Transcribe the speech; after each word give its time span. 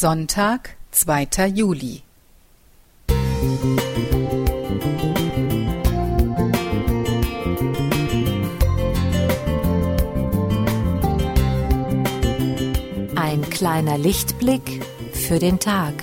Sonntag, 0.00 0.76
2. 0.92 1.48
Juli. 1.48 2.02
Ein 13.16 13.42
kleiner 13.50 13.98
Lichtblick 13.98 14.84
für 15.12 15.40
den 15.40 15.58
Tag. 15.58 15.94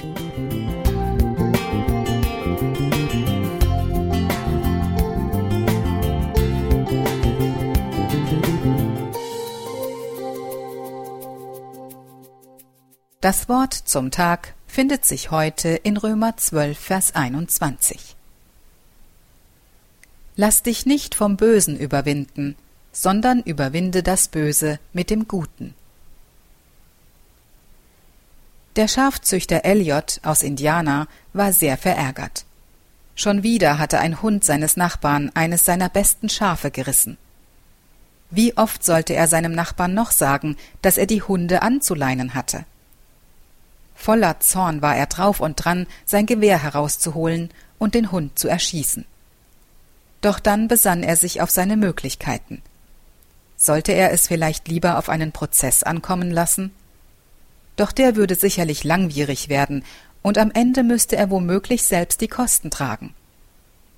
Das 13.26 13.50
Wort 13.50 13.73
zum 13.73 14.12
Tag 14.12 14.54
findet 14.68 15.04
sich 15.04 15.32
heute 15.32 15.70
in 15.70 15.97
Römer 15.97 16.38
12, 16.38 16.78
Vers 16.78 17.15
21. 17.15 18.15
Lass 20.36 20.61
dich 20.61 20.86
nicht 20.86 21.15
vom 21.15 21.36
Bösen 21.36 21.75
überwinden, 21.75 22.56
sondern 22.92 23.42
überwinde 23.42 24.04
das 24.04 24.28
Böse 24.28 24.78
mit 24.93 25.10
dem 25.10 25.28
Guten. 25.28 25.74
Der 28.75 28.88
Schafzüchter 28.88 29.65
Elliot 29.65 30.20
aus 30.21 30.43
Indiana 30.43 31.07
war 31.34 31.51
sehr 31.51 31.78
verärgert. 31.78 32.45
Schon 33.16 33.42
wieder 33.42 33.80
hatte 33.80 33.98
ein 33.98 34.22
Hund 34.22 34.44
seines 34.44 34.78
Nachbarn 34.78 35.31
eines 35.34 35.66
seiner 35.66 35.89
besten 35.89 36.30
Schafe 36.30 36.70
gerissen. 36.70 37.17
Wie 38.30 38.56
oft 38.56 38.84
sollte 38.84 39.16
er 39.16 39.28
seinem 39.28 39.53
Nachbarn 39.53 39.95
noch 39.95 40.12
sagen, 40.12 40.58
dass 40.84 41.00
er 41.00 41.08
die 41.08 41.23
Hunde 41.23 41.64
anzuleinen 41.64 42.36
hatte? 42.36 42.66
Voller 43.95 44.40
Zorn 44.40 44.81
war 44.81 44.95
er 44.95 45.08
drauf 45.08 45.40
und 45.40 45.56
dran, 45.56 45.88
sein 46.06 46.26
Gewehr 46.26 46.62
herauszuholen 46.62 47.50
und 47.80 47.96
den 47.96 48.12
Hund 48.12 48.38
zu 48.38 48.48
erschießen. 48.48 49.06
Doch 50.22 50.40
dann 50.40 50.68
besann 50.68 51.04
er 51.04 51.16
sich 51.16 51.42
auf 51.42 51.50
seine 51.50 51.78
Möglichkeiten. 51.78 52.62
Sollte 53.58 53.94
er 53.94 54.12
es 54.12 54.28
vielleicht 54.28 54.68
lieber 54.68 54.98
auf 54.98 55.10
einen 55.10 55.32
Prozess 55.32 55.84
ankommen 55.84 56.30
lassen? 56.30 56.72
Doch 57.78 57.92
der 57.92 58.16
würde 58.16 58.36
sicherlich 58.36 58.84
langwierig 58.84 59.50
werden, 59.50 59.84
und 60.22 60.38
am 60.38 60.52
Ende 60.52 60.84
müsste 60.84 61.16
er 61.16 61.30
womöglich 61.30 61.84
selbst 61.84 62.22
die 62.22 62.28
Kosten 62.28 62.72
tragen. 62.72 63.14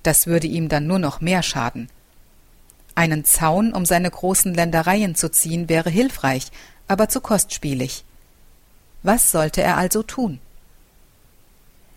Das 0.02 0.26
würde 0.26 0.46
ihm 0.46 0.68
dann 0.68 0.86
nur 0.86 0.98
noch 0.98 1.20
mehr 1.20 1.42
schaden. 1.42 1.88
Einen 2.94 3.24
Zaun 3.24 3.72
um 3.72 3.86
seine 3.86 4.10
großen 4.10 4.52
Ländereien 4.52 5.14
zu 5.14 5.30
ziehen 5.30 5.68
wäre 5.68 5.88
hilfreich, 5.88 6.50
aber 6.86 7.08
zu 7.08 7.20
kostspielig. 7.20 8.04
Was 9.02 9.30
sollte 9.30 9.62
er 9.62 9.76
also 9.76 10.02
tun? 10.02 10.40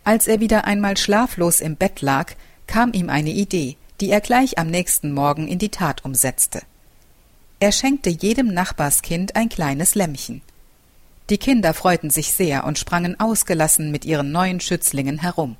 Als 0.04 0.28
er 0.28 0.40
wieder 0.40 0.66
einmal 0.66 0.98
schlaflos 0.98 1.62
im 1.62 1.76
Bett 1.76 2.02
lag, 2.02 2.34
kam 2.68 2.94
ihm 2.94 3.10
eine 3.10 3.32
Idee, 3.32 3.78
die 4.00 4.10
er 4.10 4.22
gleich 4.22 4.58
am 4.58 4.68
nächsten 4.68 5.14
Morgen 5.14 5.48
in 5.48 5.60
die 5.60 5.70
Tat 5.70 6.04
umsetzte. 6.06 6.62
Er 7.60 7.72
schenkte 7.72 8.10
jedem 8.10 8.54
Nachbarskind 8.54 9.36
ein 9.36 9.50
kleines 9.50 9.94
Lämmchen. 9.94 10.42
Die 11.30 11.38
Kinder 11.38 11.74
freuten 11.74 12.10
sich 12.10 12.34
sehr 12.34 12.66
und 12.66 12.80
sprangen 12.80 13.20
ausgelassen 13.20 13.92
mit 13.92 14.04
ihren 14.04 14.32
neuen 14.32 14.60
Schützlingen 14.60 15.20
herum. 15.20 15.56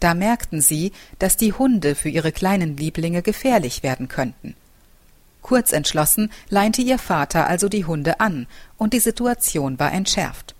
Da 0.00 0.14
merkten 0.14 0.60
sie, 0.60 0.92
dass 1.18 1.36
die 1.36 1.52
Hunde 1.52 1.94
für 1.94 2.08
ihre 2.08 2.32
kleinen 2.32 2.76
Lieblinge 2.76 3.22
gefährlich 3.22 3.82
werden 3.82 4.08
könnten. 4.08 4.56
Kurz 5.42 5.72
entschlossen 5.72 6.30
leinte 6.48 6.80
ihr 6.80 6.98
Vater 6.98 7.46
also 7.48 7.68
die 7.68 7.84
Hunde 7.84 8.20
an, 8.20 8.46
und 8.78 8.94
die 8.94 9.00
Situation 9.00 9.78
war 9.78 9.92
entschärft. 9.92 10.54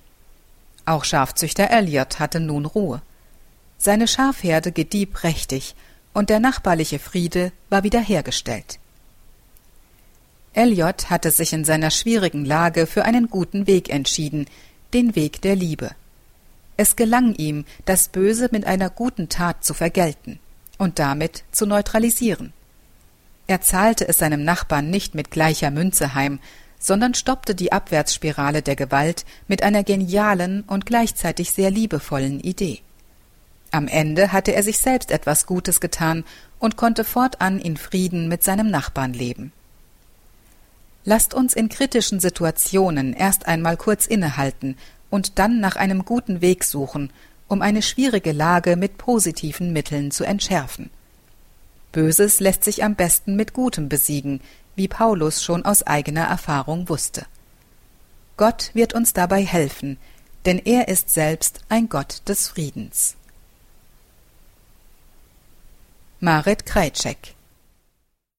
Auch 0.85 1.05
Schafzüchter 1.05 1.71
Elliot 1.71 2.19
hatte 2.19 2.41
nun 2.41 2.67
Ruhe. 2.67 3.01
Seine 3.79 4.09
Schafherde 4.09 4.73
gedieh 4.73 5.07
prächtig, 5.07 5.75
und 6.13 6.29
der 6.29 6.41
nachbarliche 6.41 6.99
Friede 6.99 7.53
war 7.71 7.85
wiederhergestellt. 7.85 8.79
Elliot 10.53 11.09
hatte 11.09 11.31
sich 11.31 11.53
in 11.53 11.65
seiner 11.65 11.91
schwierigen 11.91 12.45
Lage 12.45 12.87
für 12.87 13.05
einen 13.05 13.29
guten 13.29 13.67
Weg 13.67 13.89
entschieden, 13.89 14.47
den 14.93 15.17
Weg 15.17 15.41
der 15.41 15.57
Liebe. 15.57 15.93
Es 16.77 16.97
gelang 16.97 17.35
ihm, 17.35 17.65
das 17.85 18.09
Böse 18.09 18.49
mit 18.51 18.67
einer 18.67 18.91
guten 18.91 19.29
Tat 19.29 19.65
zu 19.65 19.73
vergelten 19.73 20.41
und 20.77 20.99
damit 20.99 21.45
zu 21.53 21.65
neutralisieren. 21.65 22.53
Er 23.53 23.61
zahlte 23.61 24.09
es 24.09 24.17
seinem 24.17 24.45
Nachbarn 24.45 24.89
nicht 24.89 25.15
mit 25.15 25.31
gleicher 25.31 25.71
Münze 25.71 26.15
heim, 26.15 26.41
sondern 26.79 27.13
stoppte 27.13 27.55
die 27.55 27.71
Abwärtsspirale 27.71 28.63
der 28.63 28.77
Gewalt 28.77 29.27
mit 29.47 29.63
einer 29.63 29.85
genialen 29.85 30.63
und 30.63 30.87
gleichzeitig 30.87 31.53
sehr 31.53 31.71
liebevollen 31.71 32.41
Idee. 32.41 32.81
Am 33.71 33.89
Ende 33.89 34.33
hatte 34.33 34.55
er 34.55 34.63
sich 34.63 34.79
selbst 34.79 35.11
etwas 35.11 35.45
Gutes 35.45 35.81
getan 35.83 36.25
und 36.61 36.79
konnte 36.79 37.05
fortan 37.05 37.59
in 37.59 37.77
Frieden 37.77 38.27
mit 38.27 38.43
seinem 38.43 38.71
Nachbarn 38.71 39.13
leben. 39.13 39.53
Lasst 41.05 41.35
uns 41.35 41.53
in 41.53 41.69
kritischen 41.69 42.21
Situationen 42.21 43.13
erst 43.13 43.47
einmal 43.47 43.77
kurz 43.77 44.07
innehalten 44.07 44.79
und 45.11 45.39
dann 45.39 45.61
nach 45.61 45.77
einem 45.77 46.07
guten 46.07 46.41
Weg 46.41 46.65
suchen, 46.65 47.13
um 47.49 47.61
eine 47.61 47.83
schwierige 47.83 48.33
Lage 48.33 48.77
mit 48.77 48.97
positiven 48.97 49.75
Mitteln 49.75 50.11
zu 50.11 50.25
entschärfen. 50.25 50.89
Böses 51.93 52.41
lässt 52.41 52.65
sich 52.65 52.83
am 52.83 52.95
besten 52.95 53.37
mit 53.37 53.53
Gutem 53.53 53.89
besiegen, 53.89 54.41
wie 54.75 54.89
Paulus 54.89 55.43
schon 55.43 55.65
aus 55.65 55.83
eigener 55.83 56.25
Erfahrung 56.25 56.89
wusste. 56.89 57.27
Gott 58.37 58.71
wird 58.75 58.95
uns 58.95 59.13
dabei 59.13 59.45
helfen, 59.45 59.99
denn 60.47 60.59
er 60.59 60.89
ist 60.89 61.11
selbst 61.11 61.61
ein 61.69 61.89
Gott 61.89 62.23
des 62.27 62.49
Friedens. 62.49 63.17
Marit 66.21 66.65
Krajcek 66.67 67.35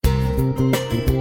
Musik 0.05 1.12